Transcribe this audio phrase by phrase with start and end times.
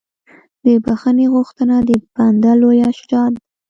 [0.63, 3.41] د بښنې غوښتنه د بنده لویه شجاعت ده.